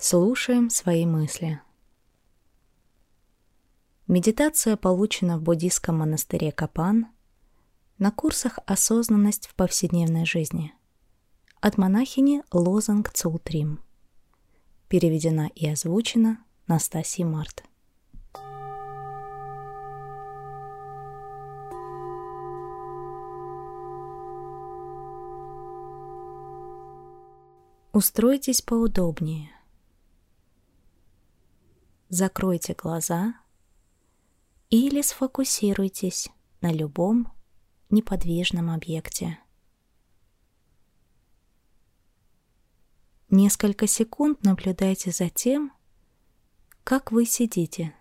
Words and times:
Слушаем 0.00 0.70
свои 0.70 1.04
мысли. 1.06 1.60
Медитация 4.06 4.76
получена 4.76 5.38
в 5.38 5.42
буддийском 5.42 5.98
монастыре 5.98 6.52
Капан 6.52 7.08
на 7.98 8.12
курсах 8.12 8.60
«Осознанность 8.64 9.48
в 9.48 9.56
повседневной 9.56 10.24
жизни» 10.24 10.72
от 11.60 11.78
монахини 11.78 12.44
Лозанг 12.52 13.10
Цултрим. 13.10 13.80
Переведена 14.88 15.50
и 15.56 15.68
озвучена 15.68 16.44
Настасьей 16.68 17.24
Март. 17.26 17.64
Устройтесь 27.92 28.62
поудобнее. 28.62 29.57
Закройте 32.08 32.74
глаза 32.74 33.34
или 34.70 35.02
сфокусируйтесь 35.02 36.30
на 36.62 36.72
любом 36.72 37.30
неподвижном 37.90 38.70
объекте. 38.70 39.38
Несколько 43.30 43.86
секунд 43.86 44.42
наблюдайте 44.42 45.10
за 45.10 45.28
тем, 45.28 45.70
как 46.82 47.12
вы 47.12 47.26
сидите. 47.26 47.94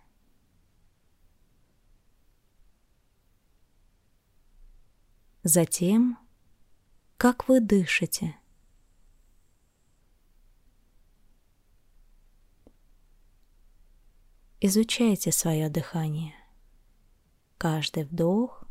Затем, 5.44 6.18
как 7.18 7.50
вы 7.50 7.60
дышите. 7.60 8.38
Изучайте 14.60 15.32
свое 15.32 15.70
дыхание. 15.70 16.34
Каждый 17.60 18.06
вдох 18.06 18.64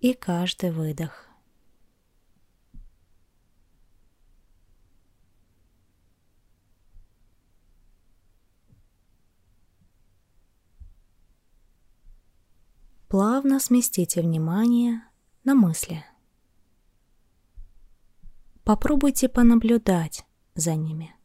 и 0.00 0.14
каждый 0.14 0.70
выдох. 0.70 1.28
Плавно 13.08 13.60
сместите 13.60 14.22
внимание 14.22 15.02
на 15.44 15.54
мысли. 15.54 16.04
Попробуйте 18.64 19.28
понаблюдать 19.28 20.26
за 20.54 20.74
ними. 20.74 21.15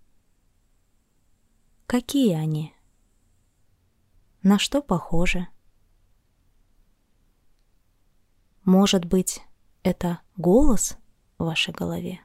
Какие 1.92 2.36
они? 2.36 2.74
На 4.44 4.60
что 4.60 4.82
похожи? 4.82 5.50
Может 8.64 9.04
быть, 9.04 9.42
это 9.84 10.22
голос 10.38 10.98
в 11.38 11.44
вашей 11.44 11.74
голове? 11.74 12.22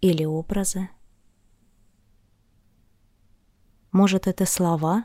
Или 0.00 0.24
образы? 0.24 0.88
Может, 3.92 4.26
это 4.26 4.44
слова? 4.44 5.04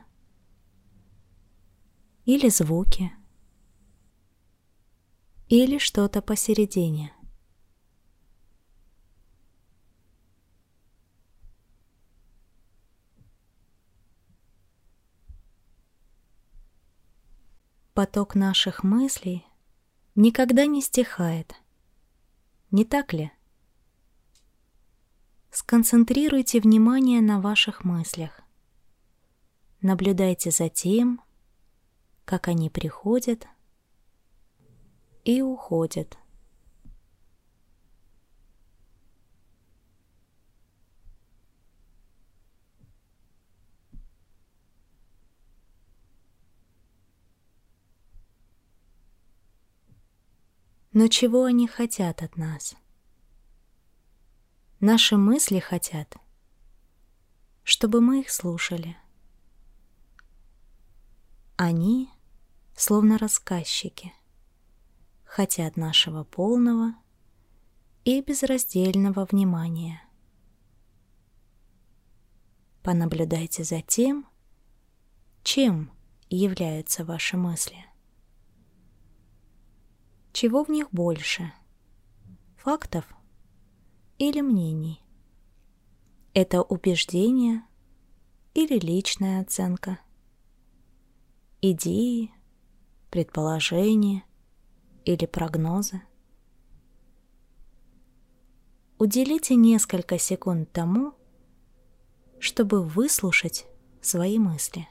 Или 2.26 2.50
звуки? 2.50 3.12
Или 5.48 5.78
что-то 5.78 6.24
посередине? 6.24 7.14
Поток 17.98 18.36
наших 18.36 18.84
мыслей 18.84 19.44
никогда 20.14 20.68
не 20.68 20.84
стихает. 20.84 21.56
Не 22.70 22.86
так 22.86 23.12
ли? 23.12 23.32
Сконцентрируйте 25.50 26.60
внимание 26.60 27.22
на 27.22 27.42
ваших 27.42 27.84
мыслях. 27.84 28.42
Наблюдайте 29.82 30.52
за 30.52 30.70
тем, 30.70 31.24
как 32.24 32.48
они 32.48 32.70
приходят 32.70 33.48
и 35.24 35.42
уходят. 35.42 36.20
Но 51.00 51.10
чего 51.10 51.44
они 51.44 51.68
хотят 51.68 52.24
от 52.24 52.38
нас? 52.38 52.76
Наши 54.80 55.16
мысли 55.16 55.60
хотят, 55.60 56.18
чтобы 57.64 58.02
мы 58.02 58.22
их 58.22 58.32
слушали. 58.32 58.98
Они, 61.56 62.10
словно 62.76 63.20
рассказчики, 63.20 64.12
хотят 65.24 65.78
нашего 65.78 66.24
полного 66.24 66.96
и 68.04 68.20
безраздельного 68.24 69.28
внимания. 69.30 70.02
Понаблюдайте 72.82 73.64
за 73.64 73.84
тем, 73.84 74.28
чем 75.44 75.92
являются 76.32 77.06
ваши 77.06 77.38
мысли. 77.38 77.86
Чего 80.40 80.64
в 80.64 80.70
них 80.70 80.92
больше? 80.92 81.52
Фактов 82.58 83.12
или 84.20 84.42
мнений? 84.42 85.04
Это 86.36 86.62
убеждение 86.62 87.64
или 88.54 88.78
личная 88.78 89.42
оценка? 89.42 90.00
Идеи, 91.60 92.32
предположения 93.10 94.26
или 95.06 95.26
прогнозы? 95.26 96.04
Уделите 99.00 99.56
несколько 99.56 100.20
секунд 100.20 100.72
тому, 100.72 101.16
чтобы 102.38 102.84
выслушать 102.84 103.66
свои 104.02 104.38
мысли 104.38 104.88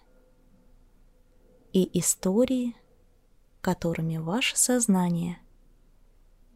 и 1.72 1.88
истории– 2.00 2.74
которыми 3.66 4.16
ваше 4.16 4.56
сознание 4.56 5.40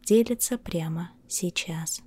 делится 0.05 0.57
прямо 0.57 1.11
сейчас. 1.27 2.01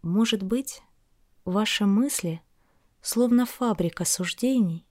Может 0.00 0.44
быть, 0.44 0.80
ваши 1.44 1.86
мысли 1.86 2.40
словно 3.02 3.46
фабрика 3.46 4.04
суждений, 4.04 4.86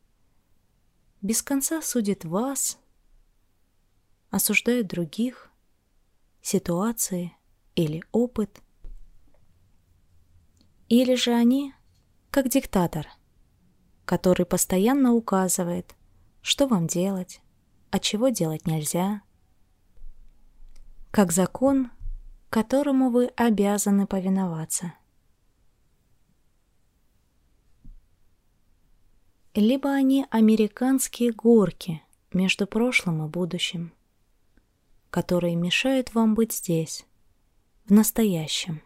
без 1.21 1.41
конца 1.41 1.81
судит 1.81 2.25
вас, 2.25 2.77
осуждает 4.29 4.88
других, 4.88 5.50
ситуации 6.41 7.33
или 7.75 8.03
опыт. 8.11 8.61
Или 10.88 11.15
же 11.15 11.33
они, 11.33 11.73
как 12.31 12.50
диктатор, 12.50 13.07
который 14.06 14.45
постоянно 14.45 15.13
указывает, 15.13 15.95
что 16.41 16.67
вам 16.67 16.88
делать, 16.88 17.41
а 17.91 18.00
чего 18.00 18.29
делать 18.29 18.65
нельзя, 18.65 19.21
как 21.12 21.31
закон, 21.31 21.91
которому 22.50 23.09
вы 23.09 23.27
обязаны 23.35 24.07
повиноваться. 24.07 24.94
Либо 29.56 29.92
они 29.92 30.25
американские 30.30 31.31
горки 31.31 32.04
между 32.31 32.68
прошлым 32.68 33.25
и 33.25 33.30
будущим, 33.30 33.94
которые 35.10 35.56
мешают 35.56 36.13
вам 36.13 36.36
быть 36.36 36.54
здесь, 36.54 37.06
в 37.86 37.92
настоящем. 37.92 38.81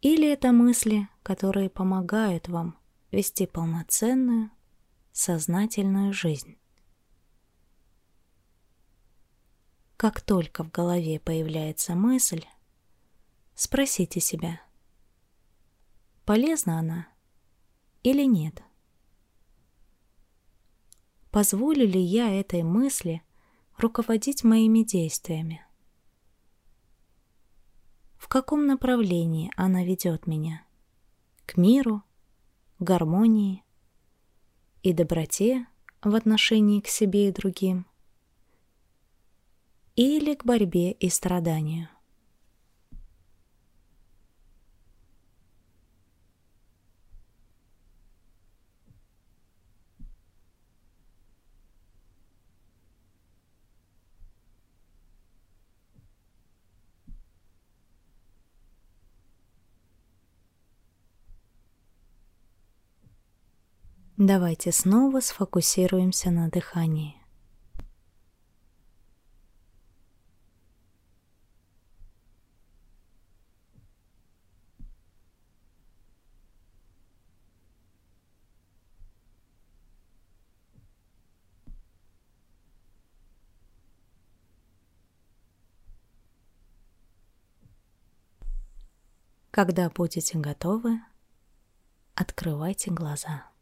Или 0.00 0.30
это 0.30 0.52
мысли, 0.52 1.08
которые 1.22 1.70
помогают 1.70 2.48
вам 2.48 2.76
вести 3.10 3.46
полноценную, 3.46 4.50
сознательную 5.12 6.12
жизнь. 6.12 6.58
Как 9.96 10.20
только 10.20 10.64
в 10.64 10.70
голове 10.70 11.20
появляется 11.20 11.94
мысль, 11.94 12.44
спросите 13.54 14.20
себя, 14.20 14.60
полезна 16.26 16.80
она 16.80 17.13
или 18.04 18.24
нет. 18.24 18.62
Позволю 21.30 21.84
ли 21.88 22.00
я 22.00 22.32
этой 22.32 22.62
мысли 22.62 23.22
руководить 23.76 24.44
моими 24.44 24.84
действиями? 24.84 25.66
В 28.16 28.28
каком 28.28 28.66
направлении 28.66 29.50
она 29.56 29.84
ведет 29.84 30.26
меня? 30.28 30.64
К 31.46 31.56
миру, 31.56 32.02
гармонии 32.78 33.64
и 34.82 34.92
доброте 34.92 35.66
в 36.02 36.14
отношении 36.14 36.80
к 36.80 36.88
себе 36.88 37.28
и 37.28 37.32
другим? 37.32 37.86
Или 39.96 40.34
к 40.34 40.44
борьбе 40.44 40.92
и 40.92 41.08
страданию? 41.08 41.88
Давайте 64.26 64.72
снова 64.72 65.20
сфокусируемся 65.20 66.30
на 66.30 66.48
дыхании. 66.48 67.14
Когда 89.50 89.90
будете 89.90 90.38
готовы, 90.38 90.98
открывайте 92.14 92.90
глаза. 92.90 93.53